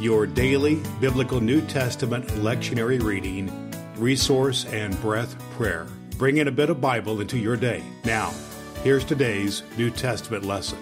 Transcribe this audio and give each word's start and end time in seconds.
your 0.00 0.26
daily 0.26 0.82
biblical 1.00 1.40
New 1.40 1.60
Testament 1.62 2.26
lectionary 2.28 3.02
reading, 3.02 3.72
resource, 3.96 4.64
and 4.66 5.00
breath 5.00 5.38
prayer. 5.52 5.86
Bring 6.18 6.38
in 6.38 6.48
a 6.48 6.52
bit 6.52 6.70
of 6.70 6.80
Bible 6.80 7.20
into 7.20 7.38
your 7.38 7.56
day. 7.56 7.82
Now, 8.04 8.32
here's 8.82 9.04
today's 9.04 9.62
New 9.76 9.90
Testament 9.90 10.44
lesson. 10.44 10.78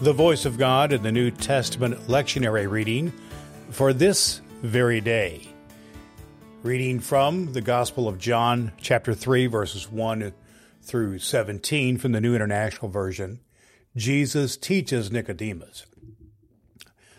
The 0.00 0.12
voice 0.12 0.44
of 0.44 0.58
God 0.58 0.92
in 0.92 1.02
the 1.02 1.12
New 1.12 1.30
Testament 1.30 2.08
lectionary 2.08 2.68
reading 2.68 3.12
for 3.70 3.92
this 3.92 4.40
very 4.62 5.00
day. 5.00 5.48
Reading 6.62 6.98
from 6.98 7.52
the 7.52 7.60
Gospel 7.60 8.08
of 8.08 8.18
John, 8.18 8.72
chapter 8.80 9.14
3, 9.14 9.46
verses 9.46 9.90
1 9.90 10.32
through 10.82 11.18
17 11.18 11.98
from 11.98 12.12
the 12.12 12.20
New 12.20 12.34
International 12.34 12.90
Version. 12.90 13.40
Jesus 13.96 14.56
teaches 14.56 15.10
Nicodemus. 15.10 15.86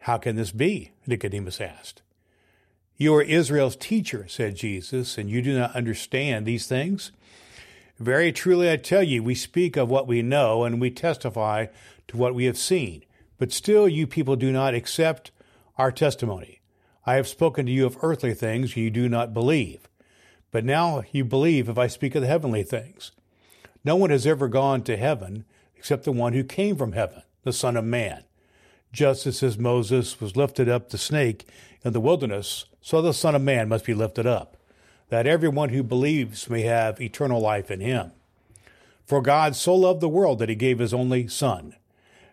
How 0.00 0.18
can 0.18 0.36
this 0.36 0.50
be? 0.50 0.92
Nicodemus 1.06 1.60
asked. 1.60 2.02
You 2.96 3.14
are 3.14 3.22
Israel's 3.22 3.76
teacher, 3.76 4.26
said 4.28 4.56
Jesus, 4.56 5.16
and 5.16 5.30
you 5.30 5.40
do 5.40 5.58
not 5.58 5.74
understand 5.74 6.44
these 6.44 6.66
things? 6.66 7.12
Very 7.98 8.32
truly 8.32 8.70
I 8.70 8.76
tell 8.76 9.02
you, 9.02 9.22
we 9.22 9.34
speak 9.34 9.76
of 9.76 9.90
what 9.90 10.06
we 10.06 10.22
know 10.22 10.64
and 10.64 10.80
we 10.80 10.90
testify 10.90 11.66
to 12.08 12.16
what 12.16 12.34
we 12.34 12.46
have 12.46 12.58
seen. 12.58 13.04
But 13.38 13.52
still 13.52 13.88
you 13.88 14.06
people 14.06 14.36
do 14.36 14.50
not 14.52 14.74
accept 14.74 15.30
our 15.76 15.92
testimony. 15.92 16.60
I 17.06 17.14
have 17.14 17.28
spoken 17.28 17.66
to 17.66 17.72
you 17.72 17.86
of 17.86 17.98
earthly 18.02 18.34
things, 18.34 18.76
you 18.76 18.90
do 18.90 19.08
not 19.08 19.34
believe. 19.34 19.88
But 20.50 20.64
now 20.64 21.02
you 21.12 21.24
believe 21.24 21.68
if 21.68 21.78
I 21.78 21.86
speak 21.86 22.14
of 22.14 22.22
the 22.22 22.28
heavenly 22.28 22.62
things. 22.62 23.12
No 23.84 23.96
one 23.96 24.10
has 24.10 24.26
ever 24.26 24.48
gone 24.48 24.82
to 24.82 24.96
heaven 24.96 25.44
except 25.76 26.04
the 26.04 26.12
one 26.12 26.32
who 26.32 26.44
came 26.44 26.76
from 26.76 26.92
heaven, 26.92 27.22
the 27.44 27.52
Son 27.52 27.76
of 27.76 27.84
Man. 27.84 28.24
Just 28.92 29.26
as 29.26 29.58
Moses 29.58 30.20
was 30.20 30.36
lifted 30.36 30.68
up 30.68 30.90
the 30.90 30.98
snake 30.98 31.46
in 31.84 31.92
the 31.92 32.00
wilderness, 32.00 32.64
so 32.80 33.00
the 33.00 33.14
Son 33.14 33.34
of 33.34 33.42
Man 33.42 33.68
must 33.68 33.84
be 33.84 33.94
lifted 33.94 34.26
up, 34.26 34.56
that 35.08 35.26
everyone 35.26 35.68
who 35.68 35.82
believes 35.82 36.50
may 36.50 36.62
have 36.62 37.00
eternal 37.00 37.40
life 37.40 37.70
in 37.70 37.80
him. 37.80 38.12
For 39.04 39.22
God 39.22 39.56
so 39.56 39.74
loved 39.74 40.00
the 40.00 40.08
world 40.08 40.38
that 40.38 40.48
he 40.48 40.54
gave 40.54 40.78
his 40.78 40.94
only 40.94 41.28
Son, 41.28 41.74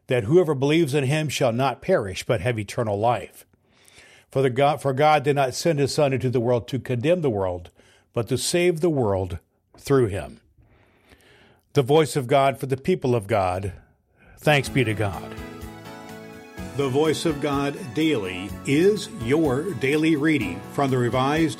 that 0.07 0.23
whoever 0.23 0.55
believes 0.55 0.93
in 0.93 1.03
him 1.03 1.29
shall 1.29 1.51
not 1.51 1.81
perish, 1.81 2.23
but 2.23 2.41
have 2.41 2.57
eternal 2.57 2.99
life. 2.99 3.45
For, 4.31 4.41
the 4.41 4.49
God, 4.49 4.81
for 4.81 4.93
God 4.93 5.23
did 5.23 5.35
not 5.35 5.55
send 5.55 5.79
his 5.79 5.93
Son 5.93 6.13
into 6.13 6.29
the 6.29 6.39
world 6.39 6.67
to 6.69 6.79
condemn 6.79 7.21
the 7.21 7.29
world, 7.29 7.69
but 8.13 8.27
to 8.29 8.37
save 8.37 8.81
the 8.81 8.89
world 8.89 9.39
through 9.77 10.07
him. 10.07 10.39
The 11.73 11.81
voice 11.81 12.15
of 12.15 12.27
God 12.27 12.59
for 12.59 12.65
the 12.65 12.77
people 12.77 13.15
of 13.15 13.27
God. 13.27 13.73
Thanks 14.39 14.69
be 14.69 14.83
to 14.83 14.93
God. 14.93 15.35
The 16.77 16.89
Voice 16.89 17.25
of 17.25 17.41
God 17.41 17.75
Daily 17.95 18.51
is 18.67 19.09
your 19.23 19.63
daily 19.63 20.15
reading 20.15 20.61
from 20.73 20.91
the 20.91 20.97
Revised 20.99 21.59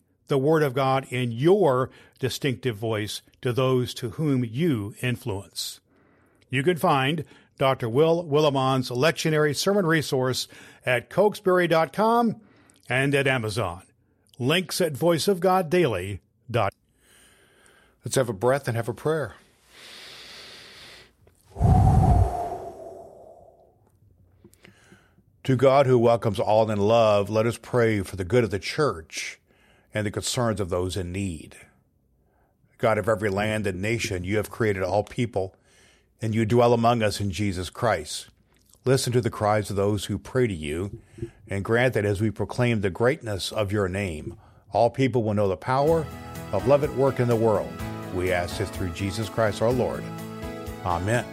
the 0.31 0.37
Word 0.37 0.63
of 0.63 0.73
God 0.73 1.05
in 1.09 1.33
your 1.33 1.89
distinctive 2.17 2.77
voice 2.77 3.21
to 3.41 3.51
those 3.51 3.93
to 3.95 4.11
whom 4.11 4.45
you 4.45 4.95
influence. 5.01 5.81
You 6.49 6.63
can 6.63 6.77
find 6.77 7.25
Dr. 7.57 7.89
Will 7.89 8.23
Willimon's 8.23 8.89
lectionary 8.89 9.53
sermon 9.53 9.85
resource 9.85 10.47
at 10.85 11.09
cokesbury.com 11.09 12.39
and 12.87 13.13
at 13.13 13.27
Amazon. 13.27 13.83
Links 14.39 14.79
at 14.79 14.93
voiceofgoddaily.com. 14.93 16.69
Let's 18.05 18.15
have 18.15 18.29
a 18.29 18.33
breath 18.33 18.69
and 18.69 18.77
have 18.77 18.87
a 18.87 18.93
prayer. 18.93 19.35
To 25.43 25.55
God 25.57 25.87
who 25.87 25.99
welcomes 25.99 26.39
all 26.39 26.71
in 26.71 26.79
love, 26.79 27.29
let 27.29 27.45
us 27.45 27.57
pray 27.57 27.99
for 27.99 28.15
the 28.15 28.23
good 28.23 28.45
of 28.45 28.49
the 28.49 28.59
church 28.59 29.40
and 29.93 30.05
the 30.05 30.11
concerns 30.11 30.59
of 30.59 30.69
those 30.69 30.97
in 30.97 31.11
need. 31.11 31.55
God 32.77 32.97
of 32.97 33.07
every 33.07 33.29
land 33.29 33.67
and 33.67 33.81
nation, 33.81 34.23
you 34.23 34.37
have 34.37 34.49
created 34.49 34.83
all 34.83 35.03
people, 35.03 35.55
and 36.21 36.33
you 36.33 36.45
dwell 36.45 36.73
among 36.73 37.03
us 37.03 37.19
in 37.19 37.31
Jesus 37.31 37.69
Christ. 37.69 38.29
Listen 38.85 39.13
to 39.13 39.21
the 39.21 39.29
cries 39.29 39.69
of 39.69 39.75
those 39.75 40.05
who 40.05 40.17
pray 40.17 40.47
to 40.47 40.53
you, 40.53 40.99
and 41.47 41.63
grant 41.63 41.93
that 41.93 42.05
as 42.05 42.19
we 42.19 42.31
proclaim 42.31 42.81
the 42.81 42.89
greatness 42.89 43.51
of 43.51 43.71
your 43.71 43.87
name, 43.87 44.37
all 44.71 44.89
people 44.89 45.23
will 45.23 45.35
know 45.35 45.47
the 45.47 45.57
power 45.57 46.07
of 46.51 46.67
love 46.67 46.83
at 46.83 46.93
work 46.95 47.19
in 47.19 47.27
the 47.27 47.35
world. 47.35 47.71
We 48.15 48.31
ask 48.31 48.57
this 48.57 48.69
through 48.69 48.89
Jesus 48.89 49.29
Christ 49.29 49.61
our 49.61 49.71
Lord. 49.71 50.03
Amen. 50.83 51.25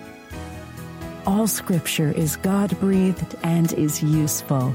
All 1.26 1.46
scripture 1.46 2.12
is 2.12 2.36
God 2.36 2.78
breathed 2.80 3.36
and 3.42 3.72
is 3.72 4.02
useful. 4.02 4.74